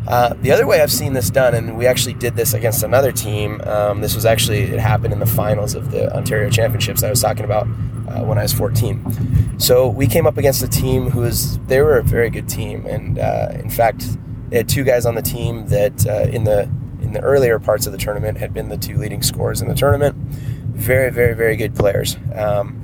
Uh, 0.08 0.34
the 0.40 0.50
other 0.50 0.66
way 0.66 0.80
I've 0.80 0.90
seen 0.90 1.12
this 1.12 1.30
done, 1.30 1.54
and 1.54 1.76
we 1.76 1.86
actually 1.86 2.14
did 2.14 2.34
this 2.34 2.54
against 2.54 2.82
another 2.82 3.12
team. 3.12 3.60
Um, 3.62 4.00
this 4.00 4.14
was 4.14 4.24
actually 4.24 4.62
it 4.62 4.80
happened 4.80 5.12
in 5.12 5.20
the 5.20 5.26
finals 5.26 5.74
of 5.74 5.90
the 5.90 6.12
Ontario 6.14 6.50
Championships 6.50 7.02
I 7.02 7.10
was 7.10 7.20
talking 7.20 7.44
about 7.44 7.68
uh, 8.10 8.24
when 8.24 8.38
I 8.38 8.42
was 8.42 8.52
14. 8.52 9.58
So 9.58 9.88
we 9.88 10.06
came 10.06 10.26
up 10.26 10.36
against 10.36 10.62
a 10.62 10.68
team 10.68 11.10
who 11.10 11.20
was 11.20 11.58
they 11.60 11.80
were 11.80 11.98
a 11.98 12.02
very 12.02 12.30
good 12.30 12.48
team, 12.48 12.86
and 12.86 13.18
uh, 13.18 13.48
in 13.54 13.70
fact, 13.70 14.04
they 14.50 14.58
had 14.58 14.68
two 14.68 14.84
guys 14.84 15.06
on 15.06 15.14
the 15.14 15.22
team 15.22 15.66
that 15.68 16.06
uh, 16.06 16.28
in 16.30 16.44
the 16.44 16.68
in 17.00 17.12
the 17.12 17.20
earlier 17.20 17.58
parts 17.58 17.86
of 17.86 17.92
the 17.92 17.98
tournament 17.98 18.38
had 18.38 18.52
been 18.52 18.68
the 18.68 18.76
two 18.76 18.96
leading 18.96 19.22
scorers 19.22 19.60
in 19.60 19.68
the 19.68 19.74
tournament. 19.74 20.14
Very, 20.16 21.10
very, 21.10 21.34
very 21.34 21.56
good 21.56 21.74
players. 21.74 22.16
Um, 22.34 22.80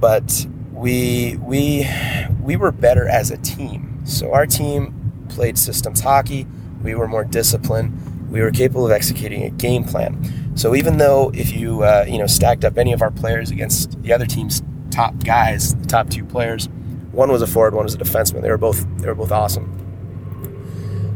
but 0.00 0.46
we 0.72 1.36
we 1.36 1.88
we 2.40 2.56
were 2.56 2.72
better 2.72 3.08
as 3.08 3.30
a 3.30 3.36
team. 3.38 4.00
So 4.04 4.32
our 4.32 4.46
team 4.46 5.24
played 5.28 5.58
systems 5.58 6.00
hockey. 6.00 6.46
We 6.82 6.94
were 6.94 7.06
more 7.06 7.24
disciplined. 7.24 8.30
We 8.30 8.40
were 8.40 8.50
capable 8.50 8.86
of 8.86 8.92
executing 8.92 9.44
a 9.44 9.50
game 9.50 9.84
plan. 9.84 10.41
So 10.54 10.74
even 10.74 10.98
though 10.98 11.30
if 11.34 11.52
you 11.52 11.82
uh, 11.82 12.04
you 12.06 12.18
know 12.18 12.26
stacked 12.26 12.64
up 12.64 12.76
any 12.78 12.92
of 12.92 13.02
our 13.02 13.10
players 13.10 13.50
against 13.50 14.00
the 14.02 14.12
other 14.12 14.26
team's 14.26 14.62
top 14.90 15.24
guys, 15.24 15.74
the 15.76 15.86
top 15.86 16.10
two 16.10 16.24
players, 16.24 16.68
one 17.12 17.30
was 17.30 17.42
a 17.42 17.46
forward, 17.46 17.74
one 17.74 17.84
was 17.84 17.94
a 17.94 17.98
defenseman. 17.98 18.42
They 18.42 18.50
were 18.50 18.58
both 18.58 18.86
they 18.98 19.06
were 19.06 19.14
both 19.14 19.32
awesome. 19.32 19.78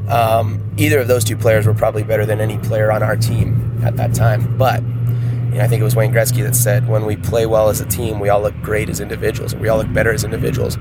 Um, 0.09 0.75
either 0.77 1.01
of 1.01 1.09
those 1.09 1.25
two 1.25 1.37
players 1.37 1.67
were 1.67 1.75
probably 1.75 2.05
better 2.05 2.25
than 2.25 2.41
any 2.41 2.59
player 2.59 2.93
on 2.93 3.03
our 3.03 3.17
team 3.17 3.81
at 3.85 3.97
that 3.97 4.15
time. 4.15 4.57
But 4.57 4.83
you 4.83 5.59
know, 5.59 5.65
I 5.65 5.69
think 5.69 5.81
it 5.81 5.85
was 5.85 5.97
Wayne 5.97 6.13
Gretzky 6.13 6.43
that 6.43 6.55
said, 6.55 6.89
"When 6.89 7.05
we 7.05 7.17
play 7.17 7.47
well 7.47 7.69
as 7.69 7.81
a 7.81 7.87
team, 7.87 8.21
we 8.21 8.29
all 8.29 8.41
look 8.41 8.55
great 8.63 8.89
as 8.89 9.01
individuals, 9.01 9.55
we 9.55 9.69
all 9.69 9.79
look 9.79 9.93
better 9.93 10.13
as 10.13 10.25
individuals." 10.25 10.79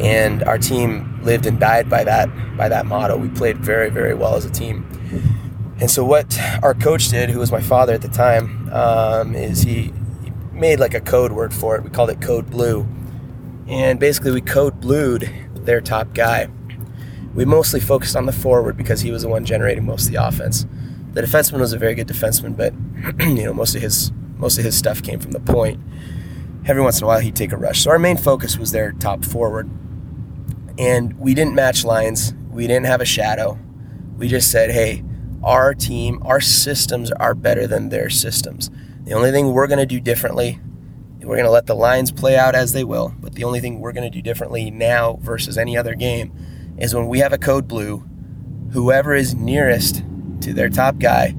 And 0.00 0.42
our 0.44 0.58
team 0.58 1.20
lived 1.22 1.46
and 1.46 1.60
died 1.60 1.88
by 1.88 2.02
that 2.04 2.28
by 2.56 2.68
that 2.68 2.86
motto. 2.86 3.16
We 3.16 3.28
played 3.28 3.58
very 3.58 3.90
very 3.90 4.14
well 4.14 4.34
as 4.34 4.44
a 4.44 4.50
team. 4.50 4.86
And 5.82 5.90
so 5.90 6.04
what 6.04 6.38
our 6.62 6.74
coach 6.74 7.08
did, 7.08 7.28
who 7.28 7.40
was 7.40 7.50
my 7.50 7.60
father 7.60 7.92
at 7.92 8.02
the 8.02 8.08
time, 8.08 8.72
um, 8.72 9.34
is 9.34 9.62
he, 9.62 9.92
he 10.22 10.30
made 10.52 10.78
like 10.78 10.94
a 10.94 11.00
code 11.00 11.32
word 11.32 11.52
for 11.52 11.74
it. 11.74 11.82
We 11.82 11.90
called 11.90 12.08
it 12.08 12.20
Code 12.20 12.48
Blue, 12.48 12.86
and 13.66 13.98
basically 13.98 14.30
we 14.30 14.42
code 14.42 14.80
blued 14.80 15.28
their 15.56 15.80
top 15.80 16.14
guy. 16.14 16.46
We 17.34 17.44
mostly 17.44 17.80
focused 17.80 18.14
on 18.14 18.26
the 18.26 18.32
forward 18.32 18.76
because 18.76 19.00
he 19.00 19.10
was 19.10 19.22
the 19.22 19.28
one 19.28 19.44
generating 19.44 19.84
most 19.84 20.06
of 20.06 20.12
the 20.12 20.24
offense. 20.24 20.66
The 21.14 21.22
defenseman 21.22 21.58
was 21.58 21.72
a 21.72 21.78
very 21.78 21.96
good 21.96 22.06
defenseman, 22.06 22.56
but 22.56 22.72
you 23.26 23.42
know 23.46 23.52
most 23.52 23.74
of 23.74 23.82
his 23.82 24.12
most 24.36 24.58
of 24.58 24.64
his 24.64 24.78
stuff 24.78 25.02
came 25.02 25.18
from 25.18 25.32
the 25.32 25.40
point. 25.40 25.80
Every 26.64 26.82
once 26.82 26.98
in 26.98 27.04
a 27.04 27.06
while 27.08 27.18
he'd 27.18 27.34
take 27.34 27.50
a 27.50 27.56
rush. 27.56 27.80
So 27.82 27.90
our 27.90 27.98
main 27.98 28.18
focus 28.18 28.56
was 28.56 28.70
their 28.70 28.92
top 28.92 29.24
forward, 29.24 29.68
and 30.78 31.18
we 31.18 31.34
didn't 31.34 31.56
match 31.56 31.84
lines. 31.84 32.34
We 32.52 32.68
didn't 32.68 32.86
have 32.86 33.00
a 33.00 33.04
shadow. 33.04 33.58
We 34.16 34.28
just 34.28 34.52
said, 34.52 34.70
hey, 34.70 35.02
our 35.42 35.74
team, 35.74 36.22
our 36.24 36.40
systems 36.40 37.10
are 37.12 37.34
better 37.34 37.66
than 37.66 37.88
their 37.88 38.10
systems. 38.10 38.70
The 39.04 39.12
only 39.12 39.32
thing 39.32 39.52
we're 39.52 39.66
going 39.66 39.78
to 39.78 39.86
do 39.86 40.00
differently 40.00 40.60
we're 41.24 41.36
going 41.36 41.46
to 41.46 41.50
let 41.50 41.66
the 41.66 41.74
lines 41.74 42.10
play 42.10 42.36
out 42.36 42.54
as 42.54 42.72
they 42.72 42.84
will, 42.84 43.14
but 43.20 43.34
the 43.34 43.44
only 43.44 43.60
thing 43.60 43.80
we're 43.80 43.92
going 43.92 44.10
to 44.10 44.10
do 44.10 44.22
differently 44.22 44.70
now 44.70 45.18
versus 45.20 45.56
any 45.56 45.76
other 45.76 45.94
game 45.94 46.32
is 46.78 46.94
when 46.94 47.06
we 47.06 47.20
have 47.20 47.32
a 47.32 47.38
code 47.38 47.68
blue, 47.68 48.04
whoever 48.72 49.14
is 49.14 49.34
nearest 49.34 50.02
to 50.40 50.52
their 50.52 50.68
top 50.68 50.98
guy 50.98 51.34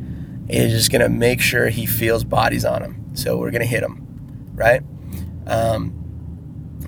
is 0.48 0.72
just 0.72 0.92
going 0.92 1.02
to 1.02 1.10
make 1.10 1.42
sure 1.42 1.70
he 1.70 1.86
feels 1.86 2.24
bodies 2.24 2.64
on 2.64 2.82
him. 2.82 3.16
So 3.16 3.38
we're 3.38 3.52
going 3.52 3.62
to 3.62 3.68
hit 3.68 3.84
him, 3.84 4.08
right? 4.54 4.82
Um, 5.48 6.00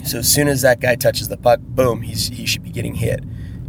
so 0.05 0.19
as 0.19 0.31
soon 0.31 0.48
as 0.48 0.62
that 0.62 0.79
guy 0.79 0.95
touches 0.95 1.27
the 1.27 1.38
puck, 1.38 1.60
boom, 1.62 2.01
he's, 2.01 2.29
he 2.29 2.45
should 2.45 2.63
be 2.63 2.72
getting 2.72 2.95
hit. 2.95 3.24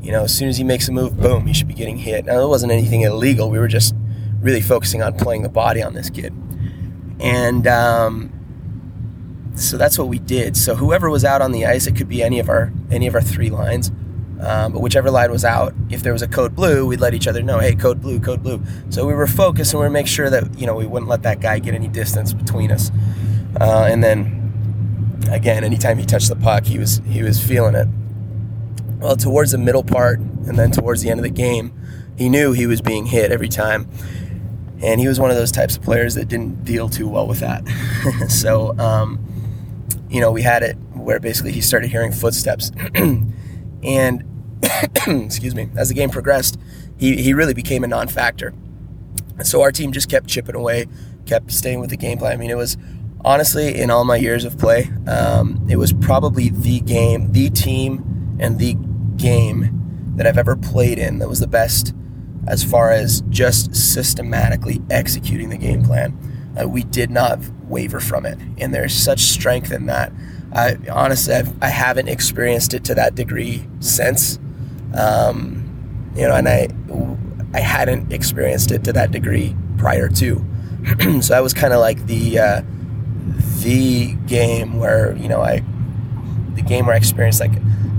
You 0.06 0.12
know, 0.12 0.22
as 0.22 0.32
soon 0.32 0.48
as 0.48 0.56
he 0.56 0.62
makes 0.62 0.86
a 0.86 0.92
move, 0.92 1.16
boom, 1.16 1.48
he 1.48 1.52
should 1.52 1.66
be 1.66 1.74
getting 1.74 1.96
hit. 1.96 2.26
Now, 2.26 2.40
it 2.40 2.48
wasn't 2.48 2.70
anything 2.70 3.00
illegal. 3.00 3.50
We 3.50 3.58
were 3.58 3.66
just 3.66 3.92
really 4.40 4.60
focusing 4.60 5.02
on 5.02 5.16
playing 5.18 5.42
the 5.42 5.48
body 5.48 5.82
on 5.82 5.94
this 5.94 6.10
kid. 6.10 6.32
And 7.18 7.66
um, 7.66 9.52
so 9.56 9.76
that's 9.76 9.98
what 9.98 10.06
we 10.06 10.20
did. 10.20 10.56
So 10.56 10.76
whoever 10.76 11.10
was 11.10 11.24
out 11.24 11.42
on 11.42 11.50
the 11.50 11.66
ice, 11.66 11.88
it 11.88 11.96
could 11.96 12.08
be 12.08 12.22
any 12.22 12.38
of 12.38 12.48
our 12.48 12.72
any 12.88 13.08
of 13.08 13.16
our 13.16 13.20
three 13.20 13.50
lines, 13.50 13.90
um, 14.40 14.74
but 14.74 14.80
whichever 14.80 15.10
line 15.10 15.32
was 15.32 15.44
out, 15.44 15.74
if 15.90 16.04
there 16.04 16.12
was 16.12 16.22
a 16.22 16.28
code 16.28 16.54
blue, 16.54 16.86
we'd 16.86 17.00
let 17.00 17.12
each 17.12 17.26
other 17.26 17.42
know, 17.42 17.58
hey, 17.58 17.74
code 17.74 18.00
blue, 18.00 18.20
code 18.20 18.44
blue. 18.44 18.62
So 18.90 19.08
we 19.08 19.14
were 19.14 19.26
focused 19.26 19.72
and 19.72 19.80
we 19.80 19.86
were 19.86 19.90
make 19.90 20.06
sure 20.06 20.30
that 20.30 20.56
you 20.56 20.68
know 20.68 20.76
we 20.76 20.86
wouldn't 20.86 21.10
let 21.10 21.24
that 21.24 21.40
guy 21.40 21.58
get 21.58 21.74
any 21.74 21.88
distance 21.88 22.32
between 22.32 22.70
us. 22.70 22.92
Uh, 23.60 23.88
and 23.90 24.04
then 24.04 25.24
again, 25.32 25.64
anytime 25.64 25.98
he 25.98 26.06
touched 26.06 26.28
the 26.28 26.36
puck, 26.36 26.64
he 26.64 26.78
was 26.78 27.02
he 27.08 27.24
was 27.24 27.44
feeling 27.44 27.74
it. 27.74 27.88
Well, 28.98 29.16
towards 29.16 29.52
the 29.52 29.58
middle 29.58 29.84
part 29.84 30.18
and 30.18 30.58
then 30.58 30.70
towards 30.70 31.02
the 31.02 31.10
end 31.10 31.20
of 31.20 31.24
the 31.24 31.30
game, 31.30 31.72
he 32.16 32.28
knew 32.28 32.52
he 32.52 32.66
was 32.66 32.80
being 32.80 33.06
hit 33.06 33.30
every 33.30 33.48
time. 33.48 33.88
And 34.82 35.00
he 35.00 35.08
was 35.08 35.18
one 35.18 35.30
of 35.30 35.36
those 35.36 35.52
types 35.52 35.76
of 35.76 35.82
players 35.82 36.14
that 36.14 36.28
didn't 36.28 36.64
deal 36.64 36.88
too 36.88 37.08
well 37.08 37.26
with 37.26 37.40
that. 37.40 37.66
so, 38.28 38.78
um, 38.78 39.18
you 40.08 40.20
know, 40.20 40.30
we 40.30 40.42
had 40.42 40.62
it 40.62 40.76
where 40.92 41.18
basically 41.20 41.52
he 41.52 41.60
started 41.60 41.90
hearing 41.90 42.12
footsteps. 42.12 42.72
and, 43.82 44.24
excuse 45.06 45.54
me, 45.54 45.68
as 45.76 45.88
the 45.88 45.94
game 45.94 46.10
progressed, 46.10 46.58
he, 46.98 47.16
he 47.22 47.34
really 47.34 47.54
became 47.54 47.84
a 47.84 47.86
non 47.86 48.08
factor. 48.08 48.54
So 49.42 49.62
our 49.62 49.72
team 49.72 49.92
just 49.92 50.10
kept 50.10 50.28
chipping 50.28 50.54
away, 50.54 50.86
kept 51.26 51.52
staying 51.52 51.80
with 51.80 51.90
the 51.90 51.96
game 51.96 52.18
plan. 52.18 52.32
I 52.32 52.36
mean, 52.36 52.50
it 52.50 52.56
was 52.56 52.76
honestly, 53.24 53.78
in 53.78 53.90
all 53.90 54.04
my 54.04 54.16
years 54.16 54.44
of 54.44 54.56
play, 54.56 54.90
um, 55.06 55.66
it 55.68 55.76
was 55.76 55.92
probably 55.92 56.48
the 56.48 56.80
game, 56.80 57.32
the 57.32 57.50
team, 57.50 58.36
and 58.38 58.58
the 58.58 58.74
game 59.16 60.14
that 60.16 60.26
I've 60.26 60.38
ever 60.38 60.56
played 60.56 60.98
in 60.98 61.18
that 61.18 61.28
was 61.28 61.40
the 61.40 61.46
best 61.46 61.94
as 62.46 62.62
far 62.62 62.90
as 62.90 63.22
just 63.28 63.74
systematically 63.74 64.80
executing 64.90 65.50
the 65.50 65.56
game 65.56 65.82
plan. 65.82 66.16
Uh, 66.58 66.68
we 66.68 66.84
did 66.84 67.10
not 67.10 67.38
waver 67.64 68.00
from 68.00 68.24
it, 68.24 68.38
and 68.58 68.72
there's 68.72 68.94
such 68.94 69.20
strength 69.20 69.72
in 69.72 69.86
that. 69.86 70.12
I 70.54 70.76
honestly 70.90 71.34
I've, 71.34 71.62
I 71.62 71.68
have 71.68 71.96
not 71.96 72.08
experienced 72.08 72.72
it 72.72 72.84
to 72.84 72.94
that 72.94 73.14
degree 73.14 73.66
since, 73.80 74.38
um, 74.94 76.12
you 76.14 76.22
know, 76.22 76.34
and 76.34 76.48
I 76.48 76.68
I 77.52 77.60
hadn't 77.60 78.12
experienced 78.12 78.70
it 78.70 78.84
to 78.84 78.92
that 78.94 79.10
degree 79.10 79.54
prior 79.76 80.08
to. 80.08 80.44
so 81.20 81.34
that 81.34 81.42
was 81.42 81.52
kind 81.52 81.74
of 81.74 81.80
like 81.80 82.06
the 82.06 82.38
uh, 82.38 82.62
the 83.60 84.14
game 84.26 84.78
where 84.78 85.14
you 85.16 85.28
know 85.28 85.42
I 85.42 85.62
the 86.54 86.62
game 86.62 86.86
where 86.86 86.94
I 86.94 86.98
experienced 86.98 87.40
like 87.40 87.52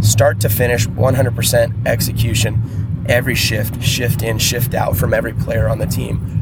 start 0.08 0.40
to 0.42 0.50
finish 0.50 0.88
100% 0.88 1.88
execution 1.88 3.06
every 3.08 3.36
shift, 3.36 3.82
shift 3.82 4.22
in, 4.22 4.38
shift 4.38 4.74
out 4.74 4.98
from 4.98 5.14
every 5.14 5.34
player 5.34 5.70
on 5.70 5.80
the 5.80 5.86
team 5.86 6.38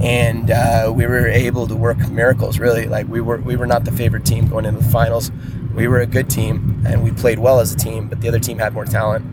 and 0.00 0.50
uh, 0.50 0.92
we 0.94 1.06
were 1.06 1.26
able 1.26 1.66
to 1.66 1.74
work 1.74 1.98
miracles. 2.08 2.58
Really, 2.58 2.86
like 2.86 3.08
we 3.08 3.20
were 3.20 3.38
we 3.38 3.56
were 3.56 3.66
not 3.66 3.84
the 3.84 3.92
favorite 3.92 4.24
team 4.24 4.48
going 4.48 4.64
into 4.64 4.80
the 4.80 4.88
finals. 4.90 5.30
We 5.74 5.88
were 5.88 6.00
a 6.00 6.06
good 6.06 6.30
team, 6.30 6.82
and 6.86 7.02
we 7.02 7.10
played 7.10 7.38
well 7.38 7.60
as 7.60 7.72
a 7.72 7.76
team. 7.76 8.08
But 8.08 8.20
the 8.20 8.28
other 8.28 8.38
team 8.38 8.58
had 8.58 8.72
more 8.72 8.84
talent. 8.84 9.26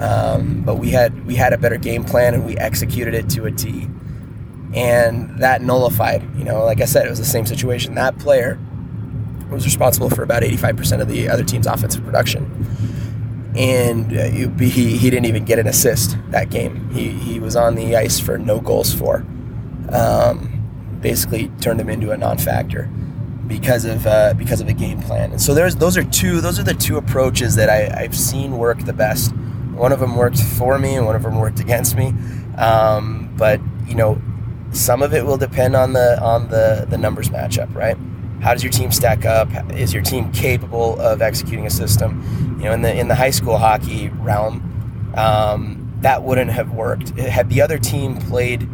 Um, 0.00 0.62
but 0.62 0.76
we 0.76 0.90
had 0.90 1.26
we 1.26 1.34
had 1.34 1.52
a 1.52 1.58
better 1.58 1.78
game 1.78 2.04
plan, 2.04 2.34
and 2.34 2.44
we 2.44 2.56
executed 2.58 3.14
it 3.14 3.30
to 3.30 3.46
a 3.46 3.50
T. 3.50 3.88
And 4.74 5.38
that 5.38 5.62
nullified. 5.62 6.22
You 6.36 6.44
know, 6.44 6.64
like 6.64 6.80
I 6.80 6.86
said, 6.86 7.06
it 7.06 7.10
was 7.10 7.18
the 7.18 7.24
same 7.24 7.46
situation. 7.46 7.94
That 7.94 8.18
player 8.18 8.58
was 9.50 9.66
responsible 9.66 10.08
for 10.08 10.22
about 10.22 10.42
85% 10.42 11.02
of 11.02 11.08
the 11.08 11.28
other 11.28 11.44
team's 11.44 11.66
offensive 11.66 12.02
production. 12.04 12.50
And 13.56 14.16
uh, 14.16 14.30
he, 14.30 14.96
he 14.96 15.10
didn't 15.10 15.26
even 15.26 15.44
get 15.44 15.58
an 15.58 15.66
assist 15.66 16.16
that 16.30 16.50
game. 16.50 16.88
He, 16.90 17.10
he 17.10 17.38
was 17.38 17.54
on 17.54 17.74
the 17.74 17.96
ice 17.96 18.18
for 18.18 18.38
no 18.38 18.60
goals 18.60 18.94
for 18.94 19.26
um, 19.92 20.98
basically 21.00 21.48
turned 21.60 21.80
him 21.80 21.88
into 21.88 22.10
a 22.10 22.16
non-factor 22.16 22.88
because 23.46 23.84
of 23.84 24.06
uh, 24.06 24.34
because 24.34 24.60
of 24.60 24.68
a 24.68 24.72
game 24.72 25.00
plan. 25.02 25.32
And 25.32 25.40
so 25.40 25.54
there's 25.54 25.76
those 25.76 25.96
are 25.96 26.04
two 26.04 26.40
those 26.40 26.58
are 26.58 26.62
the 26.62 26.74
two 26.74 26.96
approaches 26.96 27.54
that 27.56 27.68
I, 27.68 28.02
have 28.02 28.16
seen 28.16 28.58
work 28.58 28.78
the 28.80 28.92
best. 28.92 29.34
One 29.74 29.92
of 29.92 30.00
them 30.00 30.16
worked 30.16 30.40
for 30.40 30.78
me, 30.78 30.94
and 30.94 31.06
one 31.06 31.16
of 31.16 31.22
them 31.22 31.38
worked 31.38 31.60
against 31.60 31.96
me. 31.96 32.14
Um, 32.56 33.34
but 33.36 33.60
you 33.86 33.94
know, 33.94 34.20
some 34.72 35.02
of 35.02 35.12
it 35.12 35.24
will 35.24 35.36
depend 35.36 35.76
on 35.76 35.92
the 35.92 36.20
on 36.22 36.48
the 36.48 36.86
the 36.88 36.98
numbers 36.98 37.28
matchup, 37.28 37.74
right? 37.74 37.96
How 38.42 38.52
does 38.52 38.64
your 38.64 38.72
team 38.72 38.90
stack 38.90 39.24
up? 39.24 39.48
Is 39.72 39.94
your 39.94 40.02
team 40.02 40.32
capable 40.32 41.00
of 41.00 41.22
executing 41.22 41.64
a 41.64 41.70
system? 41.70 42.56
You 42.58 42.64
know, 42.64 42.72
in 42.72 42.82
the 42.82 42.92
in 42.98 43.06
the 43.06 43.14
high 43.14 43.30
school 43.30 43.56
hockey 43.56 44.08
realm, 44.08 45.14
um, 45.16 45.96
that 46.00 46.24
wouldn't 46.24 46.50
have 46.50 46.72
worked. 46.72 47.10
Had 47.18 47.48
the 47.48 47.62
other 47.62 47.78
team 47.78 48.16
played 48.16 48.68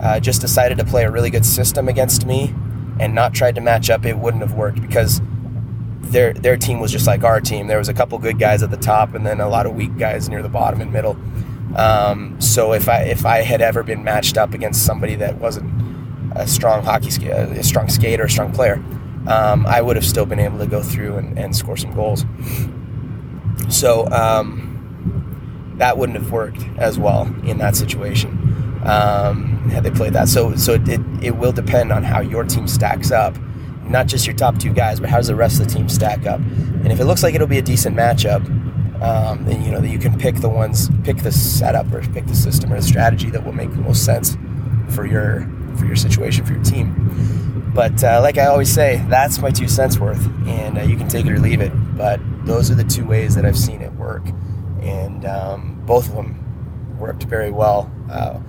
uh, 0.00 0.20
just 0.20 0.40
decided 0.40 0.78
to 0.78 0.84
play 0.84 1.04
a 1.04 1.10
really 1.10 1.28
good 1.28 1.44
system 1.44 1.86
against 1.86 2.26
me 2.26 2.54
and 2.98 3.14
not 3.14 3.34
tried 3.34 3.54
to 3.56 3.60
match 3.60 3.90
up, 3.90 4.06
it 4.06 4.16
wouldn't 4.16 4.42
have 4.42 4.54
worked 4.54 4.80
because 4.80 5.20
their 6.00 6.32
their 6.32 6.56
team 6.56 6.80
was 6.80 6.90
just 6.90 7.06
like 7.06 7.22
our 7.22 7.42
team. 7.42 7.66
There 7.66 7.78
was 7.78 7.90
a 7.90 7.94
couple 7.94 8.18
good 8.18 8.38
guys 8.38 8.62
at 8.62 8.70
the 8.70 8.78
top 8.78 9.14
and 9.14 9.26
then 9.26 9.40
a 9.40 9.48
lot 9.48 9.66
of 9.66 9.74
weak 9.74 9.98
guys 9.98 10.30
near 10.30 10.42
the 10.42 10.48
bottom 10.48 10.80
and 10.80 10.90
middle. 10.92 11.18
Um, 11.76 12.40
so 12.40 12.72
if 12.72 12.88
I 12.88 13.02
if 13.02 13.26
I 13.26 13.42
had 13.42 13.60
ever 13.60 13.82
been 13.82 14.02
matched 14.02 14.38
up 14.38 14.54
against 14.54 14.86
somebody 14.86 15.14
that 15.16 15.36
wasn't 15.36 15.70
a 16.32 16.46
strong 16.46 16.82
hockey 16.82 17.08
a 17.26 17.62
strong 17.62 17.90
skater, 17.90 18.24
a 18.24 18.30
strong 18.30 18.52
player, 18.52 18.82
um, 19.26 19.66
I 19.66 19.80
would 19.80 19.96
have 19.96 20.04
still 20.04 20.26
been 20.26 20.40
able 20.40 20.58
to 20.58 20.66
go 20.66 20.82
through 20.82 21.16
and, 21.16 21.38
and 21.38 21.54
score 21.54 21.76
some 21.76 21.92
goals. 21.92 22.24
So 23.68 24.06
um, 24.10 25.74
that 25.78 25.98
wouldn't 25.98 26.18
have 26.18 26.32
worked 26.32 26.62
as 26.78 26.98
well 26.98 27.22
in 27.44 27.58
that 27.58 27.76
situation 27.76 28.80
um, 28.84 29.68
had 29.70 29.84
they 29.84 29.90
played 29.90 30.12
that. 30.14 30.28
So 30.28 30.54
so 30.56 30.74
it, 30.74 31.00
it 31.22 31.36
will 31.36 31.52
depend 31.52 31.92
on 31.92 32.02
how 32.02 32.20
your 32.20 32.44
team 32.44 32.66
stacks 32.66 33.10
up, 33.10 33.36
not 33.84 34.06
just 34.06 34.26
your 34.26 34.36
top 34.36 34.58
two 34.58 34.72
guys, 34.72 35.00
but 35.00 35.10
how 35.10 35.18
does 35.18 35.26
the 35.26 35.34
rest 35.34 35.60
of 35.60 35.68
the 35.68 35.74
team 35.74 35.88
stack 35.88 36.26
up. 36.26 36.40
And 36.40 36.92
if 36.92 37.00
it 37.00 37.04
looks 37.04 37.22
like 37.22 37.34
it'll 37.34 37.46
be 37.46 37.58
a 37.58 37.62
decent 37.62 37.96
matchup, 37.96 38.44
um, 39.02 39.44
then 39.44 39.64
you 39.64 39.70
know 39.70 39.80
that 39.80 39.88
you 39.88 39.98
can 39.98 40.18
pick 40.18 40.36
the 40.36 40.48
ones, 40.48 40.90
pick 41.04 41.18
the 41.18 41.32
setup 41.32 41.92
or 41.92 42.00
pick 42.08 42.26
the 42.26 42.34
system 42.34 42.72
or 42.72 42.76
the 42.76 42.82
strategy 42.86 43.30
that 43.30 43.44
will 43.44 43.52
make 43.52 43.70
the 43.70 43.80
most 43.80 44.04
sense 44.04 44.36
for 44.90 45.06
your 45.06 45.40
for 45.76 45.86
your 45.86 45.96
situation 45.96 46.44
for 46.44 46.54
your 46.54 46.62
team. 46.62 47.72
But 47.74 48.02
uh, 48.02 48.20
like 48.20 48.38
I 48.38 48.46
always 48.46 48.72
say, 48.72 49.04
that's 49.08 49.38
my 49.38 49.50
two 49.50 49.68
cents 49.68 49.98
worth, 49.98 50.26
and 50.46 50.78
uh, 50.78 50.82
you 50.82 50.96
can 50.96 51.08
take 51.08 51.26
it 51.26 51.32
or 51.32 51.38
leave 51.38 51.60
it. 51.60 51.72
But 51.96 52.20
those 52.44 52.70
are 52.70 52.74
the 52.74 52.84
two 52.84 53.06
ways 53.06 53.34
that 53.36 53.44
I've 53.44 53.58
seen 53.58 53.80
it 53.80 53.92
work, 53.92 54.26
and 54.82 55.24
um, 55.24 55.82
both 55.86 56.08
of 56.08 56.14
them 56.14 56.98
worked 56.98 57.24
very 57.24 57.50
well 57.50 57.90
uh, 58.10 58.40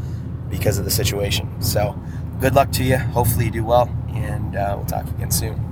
because 0.49 0.79
of 0.79 0.85
the 0.85 0.91
situation. 0.91 1.61
So, 1.61 1.99
good 2.39 2.55
luck 2.55 2.71
to 2.73 2.83
you. 2.83 2.97
Hopefully, 2.97 3.45
you 3.45 3.51
do 3.51 3.63
well, 3.63 3.89
and 4.09 4.55
uh, 4.55 4.73
we'll 4.77 4.87
talk 4.87 5.07
again 5.07 5.31
soon. 5.31 5.70